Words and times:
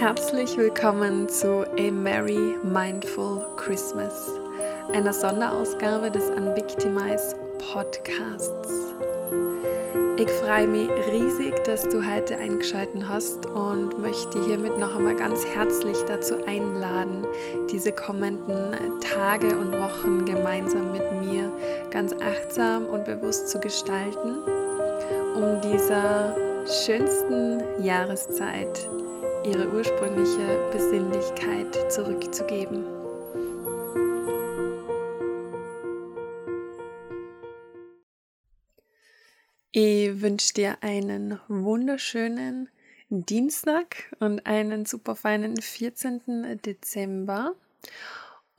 Herzlich 0.00 0.56
willkommen 0.56 1.28
zu 1.28 1.66
A 1.78 1.90
Merry 1.90 2.56
Mindful 2.62 3.44
Christmas, 3.56 4.30
einer 4.94 5.12
Sonderausgabe 5.12 6.10
des 6.10 6.24
Unvictimize 6.30 7.36
Podcasts. 7.70 8.94
Ich 10.16 10.30
freue 10.30 10.68
mich 10.68 10.88
riesig, 11.12 11.52
dass 11.64 11.86
du 11.86 12.02
heute 12.02 12.38
eingeschaltet 12.38 13.06
hast 13.06 13.44
und 13.44 14.00
möchte 14.00 14.42
hiermit 14.46 14.78
noch 14.78 14.96
einmal 14.96 15.16
ganz 15.16 15.44
herzlich 15.44 15.98
dazu 16.08 16.46
einladen, 16.46 17.26
diese 17.70 17.92
kommenden 17.92 18.74
Tage 19.02 19.54
und 19.54 19.72
Wochen 19.72 20.24
gemeinsam 20.24 20.92
mit 20.92 21.12
mir 21.20 21.52
ganz 21.90 22.14
achtsam 22.14 22.86
und 22.86 23.04
bewusst 23.04 23.50
zu 23.50 23.60
gestalten, 23.60 24.38
um 25.34 25.60
dieser 25.60 26.34
schönsten 26.66 27.62
Jahreszeit 27.84 28.88
ihre 29.44 29.68
ursprüngliche 29.68 30.70
Besinnlichkeit 30.72 31.92
zurückzugeben. 31.92 32.84
Ich 39.72 40.20
wünsche 40.20 40.52
dir 40.54 40.78
einen 40.82 41.38
wunderschönen 41.48 42.68
Dienstag 43.08 44.14
und 44.18 44.44
einen 44.46 44.84
super 44.84 45.16
feinen 45.16 45.56
14. 45.56 46.60
Dezember. 46.64 47.54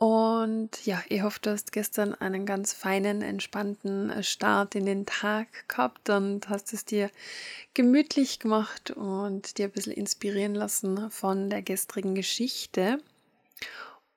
Und 0.01 0.83
ja, 0.83 0.99
ich 1.09 1.21
hoffe, 1.21 1.37
du 1.43 1.51
hast 1.51 1.71
gestern 1.71 2.15
einen 2.15 2.47
ganz 2.47 2.73
feinen, 2.73 3.21
entspannten 3.21 4.23
Start 4.23 4.73
in 4.73 4.87
den 4.87 5.05
Tag 5.05 5.69
gehabt 5.69 6.09
und 6.09 6.49
hast 6.49 6.73
es 6.73 6.85
dir 6.85 7.11
gemütlich 7.75 8.39
gemacht 8.39 8.89
und 8.89 9.59
dir 9.59 9.65
ein 9.65 9.71
bisschen 9.71 9.93
inspirieren 9.93 10.55
lassen 10.55 11.11
von 11.11 11.51
der 11.51 11.61
gestrigen 11.61 12.15
Geschichte. 12.15 12.97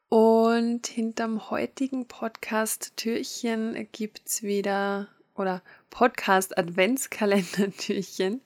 Und 0.08 0.86
hinterm 0.86 1.50
heutigen 1.50 2.08
Podcast-Türchen 2.08 3.86
gibt 3.92 4.22
es 4.24 4.42
wieder 4.42 5.08
oder 5.34 5.60
Podcast 5.90 6.56
Adventskalender-Türchen 6.56 8.40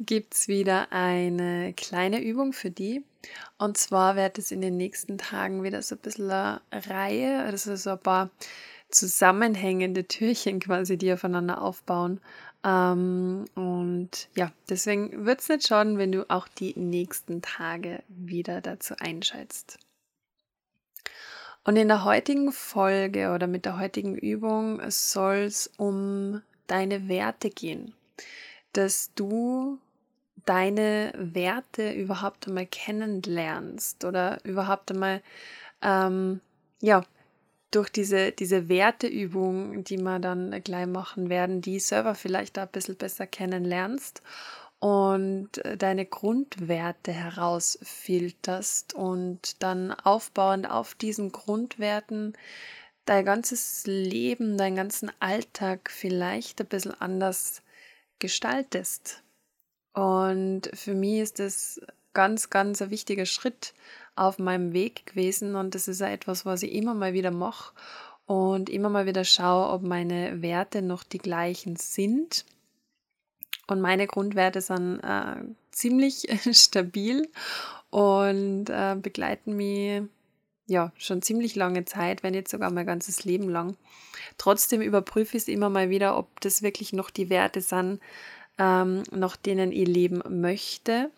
gibt 0.00 0.34
es 0.34 0.48
wieder 0.48 0.90
eine 0.90 1.74
kleine 1.74 2.20
Übung 2.20 2.52
für 2.52 2.72
die. 2.72 3.04
Und 3.58 3.78
zwar 3.78 4.16
wird 4.16 4.38
es 4.38 4.50
in 4.50 4.60
den 4.60 4.76
nächsten 4.76 5.18
Tagen 5.18 5.62
wieder 5.62 5.82
so 5.82 5.94
ein 5.94 6.00
bisschen 6.00 6.30
eine 6.30 6.60
Reihe, 6.72 7.42
also 7.42 7.76
so 7.76 7.90
ein 7.90 7.98
paar 7.98 8.30
zusammenhängende 8.90 10.06
Türchen 10.06 10.60
quasi, 10.60 10.96
die 10.98 11.12
aufeinander 11.12 11.62
aufbauen. 11.62 12.20
Ähm, 12.64 13.46
und 13.54 14.28
ja, 14.36 14.52
deswegen 14.68 15.24
wird 15.24 15.40
es 15.40 15.48
nicht 15.48 15.66
schaden, 15.66 15.98
wenn 15.98 16.12
du 16.12 16.28
auch 16.30 16.46
die 16.48 16.78
nächsten 16.78 17.42
Tage 17.42 18.02
wieder 18.08 18.60
dazu 18.60 18.94
einschaltest. 18.98 19.78
Und 21.64 21.76
in 21.76 21.88
der 21.88 22.04
heutigen 22.04 22.52
Folge 22.52 23.32
oder 23.32 23.46
mit 23.46 23.64
der 23.64 23.78
heutigen 23.78 24.16
Übung 24.16 24.80
soll 24.90 25.36
es 25.36 25.68
um 25.76 26.42
deine 26.66 27.08
Werte 27.08 27.50
gehen. 27.50 27.94
Dass 28.72 29.12
du 29.14 29.78
deine 30.44 31.12
Werte 31.16 31.92
überhaupt 31.92 32.48
einmal 32.48 32.66
kennenlernst 32.66 34.04
oder 34.04 34.44
überhaupt 34.44 34.90
einmal, 34.90 35.22
ähm, 35.82 36.40
ja, 36.80 37.04
durch 37.70 37.88
diese, 37.88 38.32
diese 38.32 38.68
Werteübung, 38.68 39.84
die 39.84 39.96
wir 39.96 40.18
dann 40.18 40.62
gleich 40.62 40.86
machen 40.86 41.30
werden, 41.30 41.62
die 41.62 41.78
selber 41.80 42.14
vielleicht 42.14 42.58
ein 42.58 42.68
bisschen 42.68 42.96
besser 42.96 43.26
kennenlernst 43.26 44.22
und 44.78 45.58
äh, 45.64 45.76
deine 45.76 46.04
Grundwerte 46.04 47.12
herausfilterst 47.12 48.94
und 48.94 49.62
dann 49.62 49.92
aufbauend 49.92 50.68
auf 50.70 50.94
diesen 50.94 51.32
Grundwerten 51.32 52.34
dein 53.04 53.24
ganzes 53.24 53.84
Leben, 53.86 54.56
deinen 54.58 54.76
ganzen 54.76 55.10
Alltag 55.20 55.90
vielleicht 55.90 56.60
ein 56.60 56.66
bisschen 56.66 57.00
anders 57.00 57.62
gestaltest. 58.18 59.21
Und 59.92 60.70
für 60.74 60.94
mich 60.94 61.20
ist 61.20 61.38
das 61.38 61.80
ganz, 62.14 62.50
ganz 62.50 62.80
ein 62.82 62.90
wichtiger 62.90 63.26
Schritt 63.26 63.74
auf 64.14 64.38
meinem 64.38 64.72
Weg 64.72 65.06
gewesen 65.06 65.56
und 65.56 65.74
das 65.74 65.88
ist 65.88 66.00
ja 66.00 66.08
etwas, 66.08 66.44
was 66.44 66.62
ich 66.62 66.72
immer 66.72 66.94
mal 66.94 67.12
wieder 67.14 67.30
mache 67.30 67.72
und 68.26 68.68
immer 68.68 68.88
mal 68.88 69.06
wieder 69.06 69.24
schaue, 69.24 69.70
ob 69.70 69.82
meine 69.82 70.42
Werte 70.42 70.82
noch 70.82 71.02
die 71.02 71.18
gleichen 71.18 71.76
sind 71.76 72.44
und 73.66 73.80
meine 73.80 74.06
Grundwerte 74.06 74.60
sind 74.60 75.00
äh, 75.00 75.36
ziemlich 75.70 76.26
stabil 76.52 77.28
und 77.90 78.68
äh, 78.68 78.96
begleiten 79.00 79.56
mich 79.56 80.02
ja 80.66 80.92
schon 80.96 81.22
ziemlich 81.22 81.56
lange 81.56 81.84
Zeit, 81.84 82.22
wenn 82.22 82.34
jetzt 82.34 82.50
sogar 82.50 82.70
mein 82.70 82.86
ganzes 82.86 83.24
Leben 83.24 83.48
lang. 83.48 83.76
Trotzdem 84.38 84.80
überprüfe 84.80 85.36
ich 85.36 85.44
es 85.44 85.48
immer 85.48 85.70
mal 85.70 85.90
wieder, 85.90 86.16
ob 86.16 86.40
das 86.40 86.62
wirklich 86.62 86.92
noch 86.92 87.10
die 87.10 87.30
Werte 87.30 87.60
sind, 87.60 88.00
ähm, 88.62 89.02
nach 89.10 89.36
denen 89.36 89.72
ich 89.72 89.88
leben 89.88 90.22
möchte. 90.40 91.10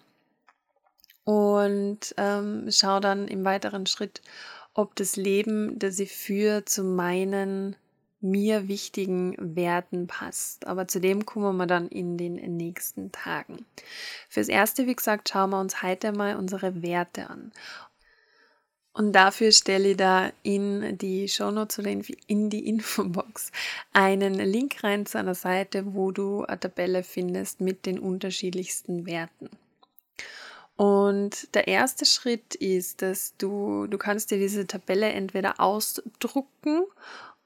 Und 1.25 2.15
ähm, 2.17 2.71
schaue 2.71 3.01
dann 3.01 3.29
im 3.29 3.45
weiteren 3.45 3.87
Schritt, 3.87 4.23
ob 4.75 4.97
das 4.97 5.17
Leben, 5.17 5.79
das 5.79 5.99
ich 5.99 6.13
führe, 6.13 6.65
zu 6.65 6.85
meinen 6.85 7.77
mir 8.21 8.69
wichtigen 8.69 9.37
Werten 9.39 10.07
passt. 10.07 10.67
Aber 10.67 10.89
zu 10.89 11.01
dem 11.01 11.27
kommen 11.27 11.57
wir 11.59 11.67
dann 11.67 11.89
in 11.89 12.17
den 12.17 12.35
nächsten 12.57 13.13
Tagen. 13.13 13.67
Fürs 14.29 14.49
Erste, 14.49 14.87
wie 14.87 14.97
gesagt, 14.97 15.29
schauen 15.29 15.51
wir 15.51 15.61
uns 15.61 15.83
heute 15.83 16.13
mal 16.13 16.37
unsere 16.37 16.83
Werte 16.83 17.29
an. 17.29 17.53
Und 18.95 19.13
dafür 19.13 19.51
stelle 19.51 19.91
ich 19.91 19.97
da 19.97 20.31
in 20.45 20.97
die 20.99 21.29
Shownotes 21.29 21.81
oder 21.81 21.91
in 22.29 22.49
die 22.49 22.69
Infobox 22.69 23.51
einen 23.93 24.35
Link 24.35 24.85
rein 24.85 25.05
zu 25.05 25.19
einer 25.19 25.35
Seite, 25.35 25.95
wo 25.95 26.13
du 26.13 26.45
eine 26.45 26.61
Tabelle 26.61 27.03
findest 27.03 27.61
mit 27.61 27.87
den 27.87 27.99
unterschiedlichsten 27.99 29.05
Werten. 29.05 29.51
Und 30.77 31.55
der 31.55 31.67
erste 31.67 32.07
Schritt 32.07 32.55
ist, 32.55 33.03
dass 33.03 33.37
du, 33.37 33.89
du 33.89 33.99
kannst 33.99 34.31
dir 34.31 34.39
diese 34.39 34.67
Tabelle 34.67 35.09
entweder 35.09 35.59
ausdrucken 35.59 36.85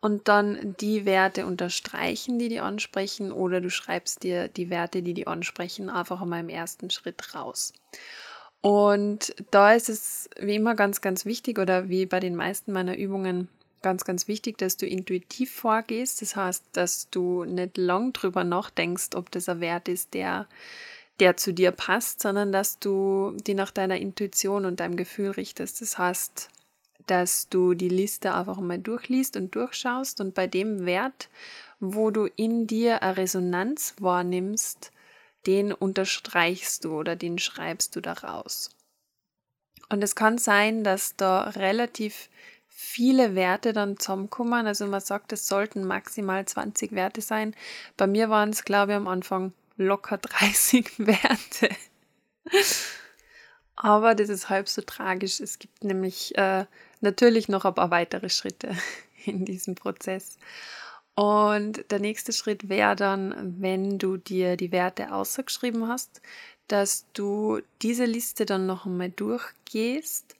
und 0.00 0.28
dann 0.28 0.76
die 0.80 1.06
Werte 1.06 1.46
unterstreichen, 1.46 2.38
die 2.38 2.50
die 2.50 2.60
ansprechen, 2.60 3.32
oder 3.32 3.62
du 3.62 3.70
schreibst 3.70 4.22
dir 4.22 4.48
die 4.48 4.68
Werte, 4.68 5.02
die 5.02 5.14
die 5.14 5.26
ansprechen, 5.26 5.88
einfach 5.88 6.20
einmal 6.20 6.40
im 6.40 6.50
ersten 6.50 6.90
Schritt 6.90 7.34
raus. 7.34 7.72
Und 8.60 9.34
da 9.50 9.72
ist 9.74 9.88
es 9.88 10.28
wie 10.38 10.56
immer 10.56 10.74
ganz, 10.74 11.00
ganz 11.00 11.24
wichtig 11.24 11.58
oder 11.58 11.88
wie 11.88 12.06
bei 12.06 12.20
den 12.20 12.34
meisten 12.34 12.72
meiner 12.72 12.96
Übungen 12.96 13.48
ganz, 13.82 14.04
ganz 14.04 14.26
wichtig, 14.26 14.58
dass 14.58 14.76
du 14.76 14.86
intuitiv 14.86 15.52
vorgehst. 15.52 16.22
Das 16.22 16.34
heißt, 16.34 16.64
dass 16.72 17.08
du 17.10 17.44
nicht 17.44 17.76
lang 17.76 18.12
drüber 18.12 18.44
nachdenkst, 18.44 19.14
ob 19.14 19.30
das 19.30 19.48
ein 19.48 19.60
Wert 19.60 19.88
ist, 19.88 20.14
der, 20.14 20.48
der 21.20 21.36
zu 21.36 21.52
dir 21.52 21.70
passt, 21.70 22.20
sondern 22.20 22.50
dass 22.50 22.78
du 22.80 23.36
die 23.46 23.54
nach 23.54 23.70
deiner 23.70 23.98
Intuition 23.98 24.64
und 24.64 24.80
deinem 24.80 24.96
Gefühl 24.96 25.30
richtest. 25.30 25.80
Das 25.80 25.96
heißt, 25.98 26.50
dass 27.06 27.48
du 27.48 27.74
die 27.74 27.88
Liste 27.88 28.34
einfach 28.34 28.58
mal 28.58 28.78
durchliest 28.78 29.36
und 29.36 29.54
durchschaust 29.54 30.20
und 30.20 30.34
bei 30.34 30.46
dem 30.46 30.84
Wert, 30.84 31.30
wo 31.80 32.10
du 32.10 32.26
in 32.36 32.66
dir 32.66 33.02
eine 33.02 33.16
Resonanz 33.16 33.94
wahrnimmst, 34.00 34.90
den 35.46 35.72
unterstreichst 35.72 36.84
du 36.84 36.96
oder 36.96 37.16
den 37.16 37.38
schreibst 37.38 37.96
du 37.96 38.00
daraus. 38.00 38.70
Und 39.88 40.02
es 40.02 40.14
kann 40.14 40.38
sein, 40.38 40.84
dass 40.84 41.16
da 41.16 41.44
relativ 41.50 42.28
viele 42.66 43.34
Werte 43.34 43.72
dann 43.72 43.98
zusammenkommen. 43.98 44.66
Also 44.66 44.86
man 44.86 45.00
sagt, 45.00 45.32
es 45.32 45.48
sollten 45.48 45.84
maximal 45.84 46.44
20 46.44 46.92
Werte 46.92 47.20
sein. 47.22 47.56
Bei 47.96 48.06
mir 48.06 48.30
waren 48.30 48.50
es, 48.50 48.64
glaube 48.64 48.92
ich, 48.92 48.96
am 48.96 49.08
Anfang 49.08 49.52
locker 49.76 50.18
30 50.18 50.98
Werte. 50.98 51.70
Aber 53.76 54.14
das 54.14 54.28
ist 54.28 54.48
halb 54.48 54.68
so 54.68 54.82
tragisch. 54.82 55.40
Es 55.40 55.58
gibt 55.58 55.84
nämlich 55.84 56.36
äh, 56.36 56.66
natürlich 57.00 57.48
noch 57.48 57.64
ein 57.64 57.74
paar 57.74 57.90
weitere 57.90 58.28
Schritte 58.28 58.76
in 59.24 59.44
diesem 59.44 59.74
Prozess. 59.74 60.36
Und 61.18 61.90
der 61.90 61.98
nächste 61.98 62.32
Schritt 62.32 62.68
wäre 62.68 62.94
dann, 62.94 63.56
wenn 63.60 63.98
du 63.98 64.18
dir 64.18 64.56
die 64.56 64.70
Werte 64.70 65.12
ausgeschrieben 65.12 65.88
hast, 65.88 66.22
dass 66.68 67.06
du 67.12 67.60
diese 67.82 68.04
Liste 68.04 68.46
dann 68.46 68.66
noch 68.66 68.86
einmal 68.86 69.10
durchgehst 69.10 70.36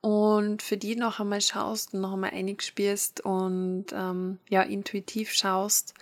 und 0.00 0.62
für 0.62 0.78
die 0.78 0.96
noch 0.96 1.20
einmal 1.20 1.42
schaust 1.42 1.92
und 1.92 2.00
noch 2.00 2.14
einmal 2.14 2.30
einigspürst 2.30 3.20
und 3.20 3.88
ähm, 3.92 4.38
ja, 4.48 4.62
intuitiv 4.62 5.32
schaust, 5.32 5.92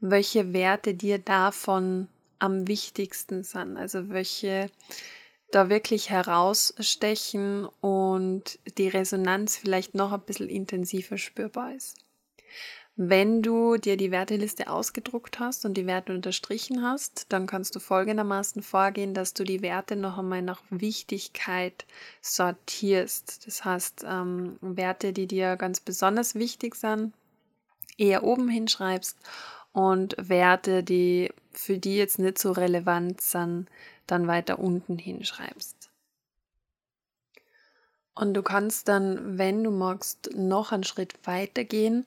welche 0.00 0.54
Werte 0.54 0.94
dir 0.94 1.18
davon 1.18 2.08
am 2.38 2.68
wichtigsten 2.68 3.44
sind. 3.44 3.76
Also 3.76 4.08
welche 4.08 4.70
da 5.50 5.68
wirklich 5.68 6.08
herausstechen 6.08 7.68
und 7.82 8.58
die 8.78 8.88
Resonanz 8.88 9.58
vielleicht 9.58 9.94
noch 9.94 10.12
ein 10.12 10.22
bisschen 10.22 10.48
intensiver 10.48 11.18
spürbar 11.18 11.74
ist. 11.74 11.98
Wenn 13.00 13.42
du 13.42 13.76
dir 13.76 13.96
die 13.96 14.10
Werteliste 14.10 14.68
ausgedruckt 14.68 15.38
hast 15.38 15.64
und 15.64 15.74
die 15.74 15.86
Werte 15.86 16.12
unterstrichen 16.12 16.82
hast, 16.82 17.26
dann 17.28 17.46
kannst 17.46 17.76
du 17.76 17.78
folgendermaßen 17.78 18.60
vorgehen, 18.60 19.14
dass 19.14 19.34
du 19.34 19.44
die 19.44 19.62
Werte 19.62 19.94
noch 19.94 20.18
einmal 20.18 20.42
nach 20.42 20.60
Wichtigkeit 20.70 21.86
sortierst. 22.22 23.46
Das 23.46 23.64
heißt, 23.64 24.04
ähm, 24.04 24.58
Werte, 24.60 25.12
die 25.12 25.28
dir 25.28 25.54
ganz 25.54 25.78
besonders 25.78 26.34
wichtig 26.34 26.74
sind, 26.74 27.14
eher 27.98 28.24
oben 28.24 28.48
hinschreibst 28.48 29.16
und 29.70 30.16
Werte, 30.18 30.82
die 30.82 31.30
für 31.52 31.78
die 31.78 31.98
jetzt 31.98 32.18
nicht 32.18 32.38
so 32.38 32.50
relevant 32.50 33.20
sind, 33.20 33.68
dann 34.08 34.26
weiter 34.26 34.58
unten 34.58 34.98
hinschreibst. 34.98 35.88
Und 38.16 38.34
du 38.34 38.42
kannst 38.42 38.88
dann, 38.88 39.38
wenn 39.38 39.62
du 39.62 39.70
magst, 39.70 40.30
noch 40.34 40.72
einen 40.72 40.82
Schritt 40.82 41.14
weiter 41.24 41.62
gehen 41.62 42.04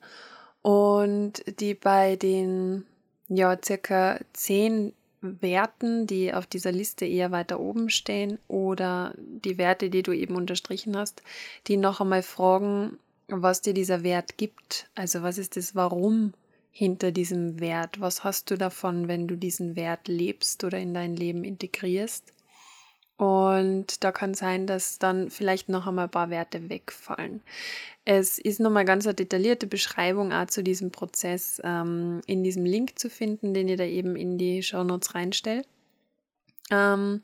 und 0.62 1.42
die 1.60 1.74
bei 1.74 2.16
den 2.16 2.84
ja 3.28 3.58
circa 3.62 4.18
zehn 4.32 4.92
Werten, 5.20 6.06
die 6.06 6.34
auf 6.34 6.46
dieser 6.46 6.72
Liste 6.72 7.04
eher 7.04 7.30
weiter 7.30 7.60
oben 7.60 7.90
stehen 7.90 8.38
oder 8.48 9.14
die 9.16 9.56
Werte, 9.58 9.88
die 9.88 10.02
du 10.02 10.12
eben 10.12 10.34
unterstrichen 10.34 10.96
hast, 10.96 11.22
die 11.68 11.76
noch 11.76 12.00
einmal 12.00 12.22
fragen, 12.22 12.98
was 13.28 13.62
dir 13.62 13.72
dieser 13.72 14.02
Wert 14.02 14.36
gibt. 14.36 14.90
Also 14.94 15.22
was 15.22 15.38
ist 15.38 15.56
das 15.56 15.74
Warum 15.74 16.34
hinter 16.72 17.12
diesem 17.12 17.60
Wert? 17.60 18.00
Was 18.00 18.24
hast 18.24 18.50
du 18.50 18.56
davon, 18.56 19.06
wenn 19.06 19.28
du 19.28 19.36
diesen 19.36 19.76
Wert 19.76 20.08
lebst 20.08 20.64
oder 20.64 20.78
in 20.78 20.92
dein 20.92 21.14
Leben 21.14 21.44
integrierst? 21.44 22.32
Und 23.22 24.02
da 24.02 24.10
kann 24.10 24.34
sein, 24.34 24.66
dass 24.66 24.98
dann 24.98 25.30
vielleicht 25.30 25.68
noch 25.68 25.86
einmal 25.86 26.06
ein 26.06 26.10
paar 26.10 26.28
Werte 26.30 26.68
wegfallen. 26.68 27.40
Es 28.04 28.40
ist 28.40 28.58
nochmal 28.58 28.84
ganz 28.84 29.06
eine 29.06 29.14
detaillierte 29.14 29.68
Beschreibung 29.68 30.32
auch 30.32 30.46
zu 30.46 30.64
diesem 30.64 30.90
Prozess 30.90 31.62
ähm, 31.62 32.20
in 32.26 32.42
diesem 32.42 32.64
Link 32.64 32.98
zu 32.98 33.08
finden, 33.08 33.54
den 33.54 33.68
ich 33.68 33.76
da 33.76 33.84
eben 33.84 34.16
in 34.16 34.38
die 34.38 34.64
Show 34.64 34.82
Notes 34.82 35.14
reinstelle. 35.14 35.62
Ähm, 36.72 37.20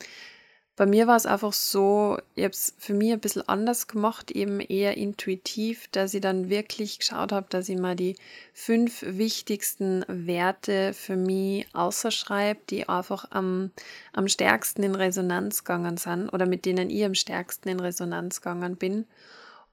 bei 0.79 0.87
mir 0.87 1.09
war 1.09 1.17
es 1.17 1.27
einfach 1.27 1.53
so, 1.53 2.19
ich 2.37 2.45
habe 2.45 2.53
es 2.53 2.73
für 2.79 2.95
mich 2.95 3.13
ein 3.13 3.19
bisschen 3.19 3.47
anders 3.49 3.89
gemacht, 3.89 4.31
eben 4.31 4.61
eher 4.61 4.97
intuitiv, 4.97 5.89
dass 5.89 6.15
ich 6.15 6.21
dann 6.21 6.51
wirklich 6.51 7.01
geschaut 7.01 7.33
habe, 7.33 7.49
dass 7.51 7.69
ich 7.69 7.77
mal 7.77 7.97
die 7.97 8.15
fünf 8.55 9.03
wichtigsten 9.05 10.05
Werte 10.07 10.95
für 10.95 11.17
mich 11.17 11.67
außerschreibe, 11.75 12.61
die 12.71 12.89
einfach 12.89 13.25
am, 13.31 13.73
am 14.13 14.29
stärksten 14.29 14.85
in 14.85 14.95
Resonanz 14.95 15.65
gegangen 15.65 15.97
sind 15.97 16.29
oder 16.29 16.47
mit 16.47 16.65
denen 16.65 16.91
ich 16.91 17.05
am 17.05 17.17
stärksten 17.17 17.71
in 17.71 17.81
Resonanz 17.81 18.41
gegangen 18.41 18.77
bin. 18.77 19.05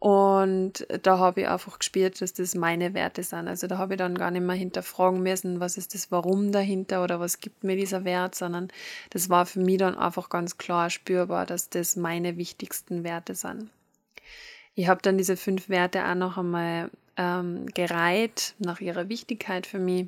Und 0.05 0.85
da 1.01 1.17
habe 1.17 1.41
ich 1.41 1.47
einfach 1.47 1.79
gespürt, 1.79 2.21
dass 2.21 2.31
das 2.31 2.53
meine 2.53 2.93
Werte 2.93 3.23
sind. 3.23 3.47
Also 3.47 3.65
da 3.65 3.79
habe 3.79 3.95
ich 3.95 3.97
dann 3.97 4.13
gar 4.13 4.29
nicht 4.29 4.43
mehr 4.43 4.55
hinterfragen 4.55 5.23
müssen, 5.23 5.59
was 5.59 5.77
ist 5.77 5.95
das 5.95 6.11
Warum 6.11 6.51
dahinter 6.51 7.03
oder 7.03 7.19
was 7.19 7.39
gibt 7.39 7.63
mir 7.63 7.75
dieser 7.75 8.05
Wert, 8.05 8.35
sondern 8.35 8.67
das 9.09 9.31
war 9.31 9.47
für 9.47 9.61
mich 9.61 9.79
dann 9.79 9.97
einfach 9.97 10.29
ganz 10.29 10.59
klar 10.59 10.91
spürbar, 10.91 11.47
dass 11.47 11.71
das 11.71 11.95
meine 11.95 12.37
wichtigsten 12.37 13.03
Werte 13.03 13.33
sind. 13.33 13.71
Ich 14.75 14.87
habe 14.89 15.01
dann 15.01 15.17
diese 15.17 15.37
fünf 15.37 15.69
Werte 15.69 16.05
auch 16.05 16.13
noch 16.13 16.37
einmal 16.37 16.91
ähm, 17.17 17.65
gereiht 17.73 18.53
nach 18.59 18.81
ihrer 18.81 19.09
Wichtigkeit 19.09 19.65
für 19.65 19.79
mich. 19.79 20.07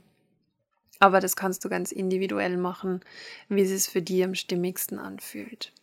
Aber 1.00 1.22
das 1.22 1.36
kannst 1.36 1.66
du 1.66 1.70
ganz 1.70 1.92
individuell 1.92 2.58
machen, 2.58 3.02
wie 3.50 3.64
es 3.64 3.88
für 3.88 4.04
dich 4.04 4.24
am 4.24 4.36
stimmigsten 4.36 5.00
anfühlt. 5.00 5.74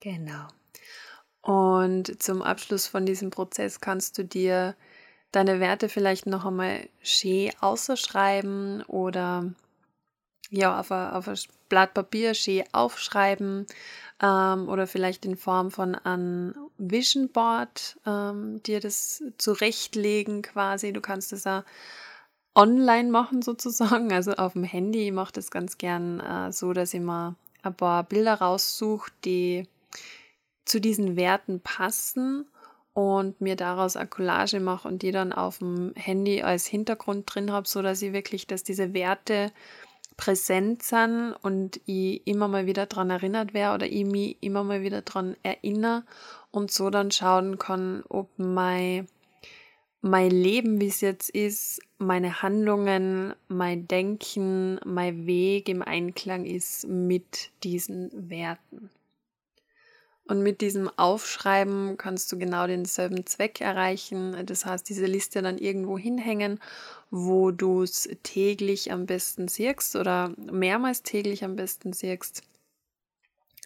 Genau. 0.00 0.48
Und 1.48 2.22
zum 2.22 2.42
Abschluss 2.42 2.86
von 2.86 3.06
diesem 3.06 3.30
Prozess 3.30 3.80
kannst 3.80 4.18
du 4.18 4.22
dir 4.22 4.74
deine 5.32 5.60
Werte 5.60 5.88
vielleicht 5.88 6.26
noch 6.26 6.44
einmal 6.44 6.86
schön 7.02 7.50
außerschreiben 7.58 8.82
oder 8.82 9.50
ja, 10.50 10.78
auf 10.78 10.92
ein, 10.92 11.10
auf 11.10 11.26
ein 11.26 11.38
Blatt 11.70 11.94
Papier 11.94 12.34
schön 12.34 12.64
aufschreiben 12.72 13.66
ähm, 14.20 14.68
oder 14.68 14.86
vielleicht 14.86 15.24
in 15.24 15.36
Form 15.36 15.70
von 15.70 15.94
einem 15.94 16.54
Vision 16.76 17.30
Board 17.30 17.96
ähm, 18.04 18.62
dir 18.64 18.80
das 18.80 19.22
zurechtlegen 19.38 20.42
quasi. 20.42 20.92
Du 20.92 21.00
kannst 21.00 21.32
das 21.32 21.46
auch 21.46 21.62
online 22.54 23.10
machen 23.10 23.40
sozusagen, 23.40 24.12
also 24.12 24.32
auf 24.32 24.52
dem 24.52 24.64
Handy. 24.64 25.06
Ich 25.06 25.12
mache 25.12 25.32
das 25.32 25.50
ganz 25.50 25.78
gern 25.78 26.20
äh, 26.20 26.52
so, 26.52 26.74
dass 26.74 26.92
ich 26.92 27.00
mal 27.00 27.36
ein 27.62 27.74
paar 27.74 28.04
Bilder 28.04 28.34
raussuche, 28.34 29.10
die 29.24 29.66
zu 30.68 30.80
diesen 30.80 31.16
Werten 31.16 31.60
passen 31.60 32.46
und 32.92 33.40
mir 33.40 33.56
daraus 33.56 33.96
eine 33.96 34.08
Collage 34.08 34.60
mache 34.60 34.88
und 34.88 35.02
die 35.02 35.12
dann 35.12 35.32
auf 35.32 35.58
dem 35.58 35.92
Handy 35.94 36.42
als 36.42 36.66
Hintergrund 36.66 37.32
drin 37.32 37.52
habe, 37.52 37.68
so 37.68 37.80
dass 37.80 38.02
ich 38.02 38.12
wirklich, 38.12 38.46
dass 38.46 38.64
diese 38.64 38.92
Werte 38.92 39.52
präsent 40.16 40.82
sind 40.82 41.32
und 41.42 41.80
ich 41.86 42.26
immer 42.26 42.48
mal 42.48 42.66
wieder 42.66 42.86
daran 42.86 43.10
erinnert 43.10 43.54
wäre 43.54 43.74
oder 43.74 43.86
ich 43.86 44.04
mich 44.04 44.36
immer 44.40 44.64
mal 44.64 44.82
wieder 44.82 45.00
daran 45.00 45.36
erinnere 45.44 46.02
und 46.50 46.72
so 46.72 46.90
dann 46.90 47.12
schauen 47.12 47.58
kann, 47.58 48.02
ob 48.08 48.28
mein, 48.36 49.06
mein 50.00 50.32
Leben, 50.32 50.80
wie 50.80 50.88
es 50.88 51.00
jetzt 51.00 51.30
ist, 51.30 51.80
meine 51.98 52.42
Handlungen, 52.42 53.32
mein 53.46 53.86
Denken, 53.86 54.80
mein 54.84 55.26
Weg 55.26 55.68
im 55.68 55.82
Einklang 55.82 56.44
ist 56.46 56.88
mit 56.88 57.50
diesen 57.62 58.10
Werten. 58.28 58.90
Und 60.28 60.42
mit 60.42 60.60
diesem 60.60 60.90
Aufschreiben 60.98 61.96
kannst 61.96 62.30
du 62.30 62.38
genau 62.38 62.66
denselben 62.66 63.24
Zweck 63.24 63.62
erreichen. 63.62 64.36
Das 64.44 64.66
heißt, 64.66 64.86
diese 64.86 65.06
Liste 65.06 65.40
dann 65.40 65.56
irgendwo 65.56 65.96
hinhängen, 65.96 66.60
wo 67.10 67.50
du 67.50 67.82
es 67.82 68.06
täglich 68.22 68.92
am 68.92 69.06
besten 69.06 69.48
siehst 69.48 69.96
oder 69.96 70.34
mehrmals 70.36 71.02
täglich 71.02 71.44
am 71.44 71.56
besten 71.56 71.94
siehst. 71.94 72.42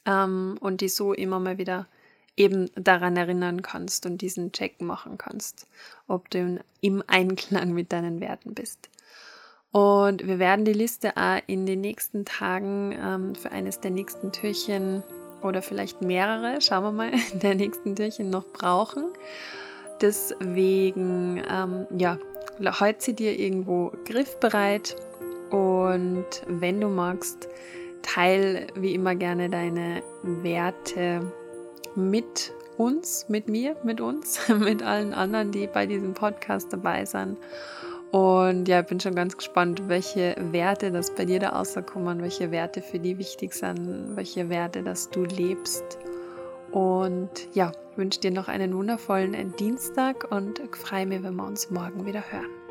Ähm, 0.06 0.56
und 0.60 0.80
die 0.80 0.88
so 0.88 1.12
immer 1.12 1.40
mal 1.40 1.58
wieder 1.58 1.88
eben 2.36 2.70
daran 2.76 3.16
erinnern 3.16 3.62
kannst 3.62 4.06
und 4.06 4.22
diesen 4.22 4.52
Check 4.52 4.80
machen 4.80 5.18
kannst, 5.18 5.66
ob 6.06 6.30
du 6.30 6.60
im 6.80 7.02
Einklang 7.08 7.72
mit 7.72 7.92
deinen 7.92 8.20
Werten 8.20 8.54
bist. 8.54 8.88
Und 9.72 10.26
wir 10.26 10.38
werden 10.38 10.64
die 10.64 10.72
Liste 10.74 11.16
auch 11.16 11.40
in 11.48 11.66
den 11.66 11.80
nächsten 11.80 12.24
Tagen 12.24 12.92
ähm, 12.96 13.34
für 13.34 13.50
eines 13.50 13.80
der 13.80 13.90
nächsten 13.90 14.30
Türchen 14.30 15.02
oder 15.42 15.62
vielleicht 15.62 16.02
mehrere, 16.02 16.60
schauen 16.60 16.84
wir 16.84 16.92
mal, 16.92 17.10
in 17.32 17.40
der 17.40 17.54
nächsten 17.54 17.96
Türchen 17.96 18.30
noch 18.30 18.44
brauchen. 18.46 19.04
Deswegen, 20.00 21.42
ähm, 21.50 21.86
ja, 21.96 22.18
halt 22.60 23.02
sie 23.02 23.14
dir 23.14 23.38
irgendwo 23.38 23.92
griffbereit 24.04 24.96
und 25.50 26.26
wenn 26.46 26.80
du 26.80 26.88
magst, 26.88 27.48
teil 28.02 28.66
wie 28.74 28.94
immer 28.94 29.14
gerne 29.14 29.48
deine 29.48 30.02
Werte 30.22 31.20
mit 31.94 32.52
uns, 32.78 33.26
mit 33.28 33.48
mir, 33.48 33.76
mit 33.84 34.00
uns, 34.00 34.48
mit 34.58 34.82
allen 34.82 35.12
anderen, 35.14 35.52
die 35.52 35.66
bei 35.66 35.86
diesem 35.86 36.14
Podcast 36.14 36.72
dabei 36.72 37.04
sind. 37.04 37.38
Und 38.12 38.68
ja, 38.68 38.82
bin 38.82 39.00
schon 39.00 39.14
ganz 39.14 39.38
gespannt, 39.38 39.88
welche 39.88 40.36
Werte 40.38 40.90
das 40.90 41.14
bei 41.14 41.24
dir 41.24 41.40
da 41.40 41.48
rauskommen, 41.50 42.20
welche 42.20 42.50
Werte 42.50 42.82
für 42.82 42.98
die 42.98 43.16
wichtig 43.16 43.54
sind, 43.54 44.16
welche 44.16 44.50
Werte, 44.50 44.82
dass 44.82 45.08
du 45.08 45.24
lebst. 45.24 45.98
Und 46.72 47.30
ja, 47.54 47.72
wünsche 47.96 48.20
dir 48.20 48.30
noch 48.30 48.48
einen 48.48 48.74
wundervollen 48.76 49.56
Dienstag 49.56 50.30
und 50.30 50.60
freue 50.72 51.06
mich, 51.06 51.22
wenn 51.22 51.36
wir 51.36 51.46
uns 51.46 51.70
morgen 51.70 52.04
wieder 52.04 52.22
hören. 52.30 52.61